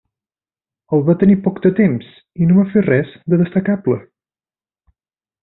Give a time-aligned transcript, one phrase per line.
[0.95, 2.07] El va tenir poc de temps
[2.45, 4.01] i no va fer res de destacable.